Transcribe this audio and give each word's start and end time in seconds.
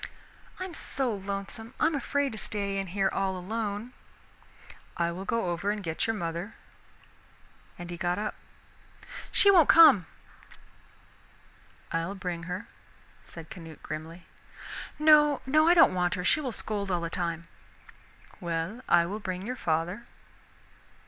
"I'm 0.59 0.73
so 0.73 1.13
lonesome, 1.13 1.75
I'm 1.79 1.93
afraid 1.93 2.31
to 2.31 2.39
stay 2.39 2.79
in 2.79 2.87
here 2.87 3.07
all 3.13 3.37
alone." 3.37 3.93
"I 4.97 5.11
will 5.11 5.25
go 5.25 5.51
over 5.51 5.69
and 5.69 5.83
get 5.83 6.07
your 6.07 6.15
mother." 6.15 6.55
And 7.77 7.91
he 7.91 7.97
got 7.97 8.17
up. 8.17 8.33
"She 9.31 9.51
won't 9.51 9.69
come." 9.69 10.07
"I'll 11.91 12.15
bring 12.15 12.45
her," 12.49 12.67
said 13.25 13.51
Canute 13.51 13.83
grimly. 13.83 14.25
"No, 14.97 15.43
no. 15.45 15.67
I 15.67 15.75
don't 15.75 15.93
want 15.93 16.15
her, 16.15 16.25
she 16.25 16.41
will 16.41 16.51
scold 16.51 16.89
all 16.89 17.01
the 17.01 17.11
time." 17.11 17.47
"Well, 18.39 18.81
I 18.89 19.05
will 19.05 19.19
bring 19.19 19.45
your 19.45 19.55
father." 19.55 20.07